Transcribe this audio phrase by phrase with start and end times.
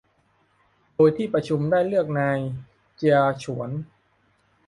[0.95, 2.39] โดยที่ประชุมได้เลือกนาย
[2.95, 3.69] เจียฉวน